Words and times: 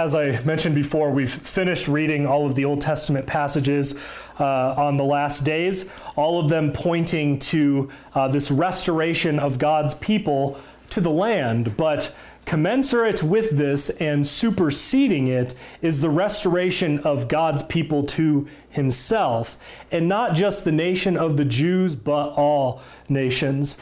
as 0.00 0.14
I 0.14 0.40
mentioned 0.44 0.74
before, 0.74 1.10
we've 1.10 1.30
finished 1.30 1.86
reading 1.86 2.26
all 2.26 2.46
of 2.46 2.54
the 2.54 2.64
Old 2.64 2.80
Testament 2.80 3.26
passages 3.26 3.94
uh, 4.38 4.74
on 4.74 4.96
the 4.96 5.04
last 5.04 5.44
days, 5.44 5.84
all 6.16 6.40
of 6.40 6.48
them 6.48 6.72
pointing 6.72 7.38
to 7.40 7.90
uh, 8.14 8.26
this 8.26 8.50
restoration 8.50 9.38
of 9.38 9.58
God's 9.58 9.92
people 9.92 10.58
to 10.90 11.00
the 11.00 11.10
land. 11.10 11.76
But 11.76 12.14
commensurate 12.44 13.22
with 13.22 13.50
this 13.50 13.90
and 13.90 14.26
superseding 14.26 15.26
it 15.28 15.54
is 15.82 16.00
the 16.00 16.10
restoration 16.10 16.98
of 17.00 17.28
God's 17.28 17.62
people 17.62 18.04
to 18.04 18.46
himself, 18.68 19.58
and 19.90 20.08
not 20.08 20.34
just 20.34 20.64
the 20.64 20.72
nation 20.72 21.16
of 21.16 21.36
the 21.36 21.44
Jews, 21.44 21.96
but 21.96 22.30
all 22.30 22.82
nations 23.08 23.76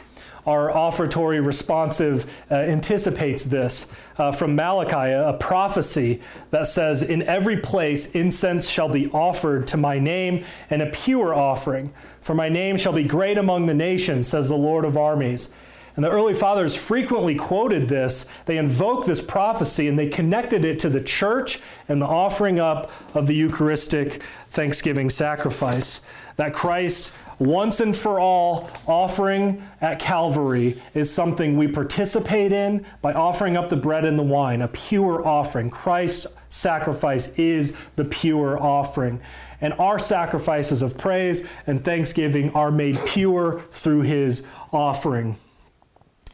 our 0.49 0.71
offertory 0.71 1.39
responsive 1.39 2.25
uh, 2.49 2.55
anticipates 2.55 3.43
this 3.43 3.85
uh, 4.17 4.31
from 4.31 4.55
Malachi, 4.55 5.11
a 5.11 5.37
prophecy 5.39 6.21
that 6.49 6.65
says, 6.65 7.03
In 7.03 7.21
every 7.23 7.57
place 7.57 8.11
incense 8.15 8.67
shall 8.67 8.89
be 8.89 9.11
offered 9.11 9.67
to 9.67 9.77
my 9.77 9.99
name, 9.99 10.43
and 10.69 10.81
a 10.81 10.87
pure 10.87 11.35
offering. 11.35 11.93
For 12.21 12.33
my 12.33 12.49
name 12.49 12.77
shall 12.77 12.93
be 12.93 13.03
great 13.03 13.37
among 13.37 13.67
the 13.67 13.73
nations, 13.75 14.27
says 14.27 14.49
the 14.49 14.55
Lord 14.55 14.85
of 14.85 14.97
armies. 14.97 15.49
And 15.95 16.05
the 16.05 16.09
early 16.09 16.33
fathers 16.33 16.75
frequently 16.75 17.35
quoted 17.35 17.89
this. 17.89 18.25
They 18.45 18.57
invoked 18.57 19.07
this 19.07 19.21
prophecy 19.21 19.87
and 19.87 19.97
they 19.97 20.07
connected 20.07 20.63
it 20.63 20.79
to 20.79 20.89
the 20.89 21.01
church 21.01 21.59
and 21.87 22.01
the 22.01 22.07
offering 22.07 22.59
up 22.59 22.91
of 23.15 23.27
the 23.27 23.35
Eucharistic 23.35 24.21
thanksgiving 24.49 25.09
sacrifice. 25.09 26.01
That 26.37 26.53
Christ, 26.53 27.13
once 27.37 27.81
and 27.81 27.95
for 27.95 28.17
all, 28.17 28.69
offering 28.87 29.61
at 29.81 29.99
Calvary 29.99 30.81
is 30.93 31.11
something 31.11 31.57
we 31.57 31.67
participate 31.67 32.53
in 32.53 32.85
by 33.01 33.11
offering 33.11 33.57
up 33.57 33.67
the 33.67 33.75
bread 33.75 34.05
and 34.05 34.17
the 34.17 34.23
wine, 34.23 34.61
a 34.61 34.69
pure 34.69 35.27
offering. 35.27 35.69
Christ's 35.69 36.27
sacrifice 36.47 37.27
is 37.37 37.73
the 37.97 38.05
pure 38.05 38.57
offering. 38.57 39.19
And 39.59 39.73
our 39.73 39.99
sacrifices 39.99 40.81
of 40.81 40.97
praise 40.97 41.45
and 41.67 41.83
thanksgiving 41.83 42.53
are 42.53 42.71
made 42.71 42.97
pure 43.05 43.59
through 43.71 44.03
his 44.03 44.43
offering 44.71 45.35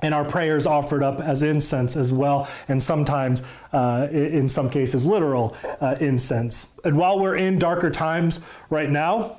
and 0.02 0.14
our 0.14 0.26
prayers 0.26 0.68
offered 0.68 1.04
up 1.04 1.22
as 1.22 1.42
incense 1.42 1.96
as 1.96 2.12
well, 2.12 2.50
and 2.68 2.82
sometimes, 2.82 3.42
uh, 3.72 4.08
in 4.12 4.50
some 4.50 4.70
cases, 4.70 5.06
literal 5.06 5.56
uh, 5.80 5.96
incense. 6.00 6.68
And 6.84 6.98
while 6.98 7.20
we're 7.20 7.38
in 7.38 7.58
darker 7.60 7.90
times 7.90 8.42
right 8.70 8.90
now, 8.90 9.38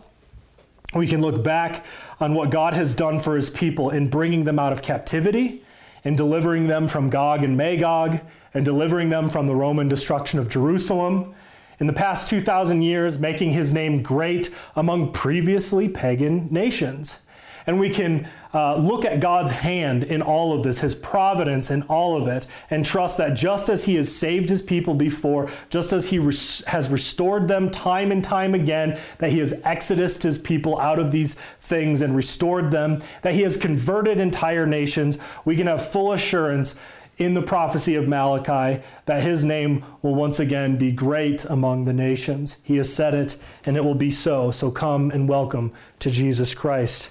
we 0.94 1.06
can 1.06 1.20
look 1.20 1.42
back 1.42 1.84
on 2.20 2.34
what 2.34 2.50
God 2.50 2.74
has 2.74 2.94
done 2.94 3.18
for 3.18 3.36
his 3.36 3.50
people 3.50 3.90
in 3.90 4.08
bringing 4.08 4.44
them 4.44 4.58
out 4.58 4.72
of 4.72 4.82
captivity, 4.82 5.62
in 6.04 6.16
delivering 6.16 6.68
them 6.68 6.88
from 6.88 7.10
Gog 7.10 7.44
and 7.44 7.56
Magog, 7.56 8.20
and 8.54 8.64
delivering 8.64 9.10
them 9.10 9.28
from 9.28 9.46
the 9.46 9.54
Roman 9.54 9.88
destruction 9.88 10.38
of 10.38 10.48
Jerusalem. 10.48 11.34
In 11.78 11.86
the 11.86 11.92
past 11.92 12.28
2,000 12.28 12.80
years, 12.80 13.18
making 13.18 13.50
his 13.50 13.72
name 13.72 14.02
great 14.02 14.50
among 14.74 15.12
previously 15.12 15.88
pagan 15.88 16.48
nations. 16.50 17.18
And 17.66 17.80
we 17.80 17.90
can 17.90 18.28
uh, 18.54 18.76
look 18.76 19.04
at 19.04 19.20
God's 19.20 19.50
hand 19.50 20.04
in 20.04 20.22
all 20.22 20.56
of 20.56 20.62
this, 20.62 20.78
his 20.78 20.94
providence 20.94 21.70
in 21.70 21.82
all 21.82 22.16
of 22.16 22.28
it, 22.28 22.46
and 22.70 22.86
trust 22.86 23.18
that 23.18 23.34
just 23.34 23.68
as 23.68 23.84
he 23.84 23.96
has 23.96 24.14
saved 24.14 24.48
his 24.48 24.62
people 24.62 24.94
before, 24.94 25.50
just 25.68 25.92
as 25.92 26.08
he 26.08 26.18
res- 26.18 26.64
has 26.66 26.88
restored 26.88 27.48
them 27.48 27.70
time 27.70 28.12
and 28.12 28.22
time 28.22 28.54
again, 28.54 28.98
that 29.18 29.32
he 29.32 29.40
has 29.40 29.52
exodused 29.64 30.22
his 30.22 30.38
people 30.38 30.78
out 30.78 30.98
of 30.98 31.10
these 31.10 31.34
things 31.60 32.02
and 32.02 32.14
restored 32.14 32.70
them, 32.70 33.00
that 33.22 33.34
he 33.34 33.42
has 33.42 33.56
converted 33.56 34.20
entire 34.20 34.66
nations, 34.66 35.18
we 35.44 35.56
can 35.56 35.66
have 35.66 35.86
full 35.86 36.12
assurance 36.12 36.76
in 37.18 37.34
the 37.34 37.42
prophecy 37.42 37.94
of 37.94 38.06
Malachi 38.06 38.82
that 39.06 39.22
his 39.22 39.44
name 39.44 39.84
will 40.02 40.14
once 40.14 40.38
again 40.38 40.76
be 40.76 40.92
great 40.92 41.44
among 41.46 41.84
the 41.84 41.92
nations. 41.92 42.56
He 42.62 42.76
has 42.76 42.92
said 42.92 43.14
it, 43.14 43.36
and 43.64 43.76
it 43.76 43.84
will 43.84 43.94
be 43.94 44.10
so. 44.10 44.50
So 44.50 44.70
come 44.70 45.10
and 45.10 45.28
welcome 45.28 45.72
to 46.00 46.10
Jesus 46.10 46.54
Christ. 46.54 47.10